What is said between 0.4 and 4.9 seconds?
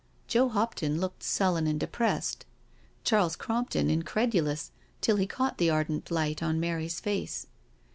Hopton looked sullen and depressed; Charles Crompton in credulous,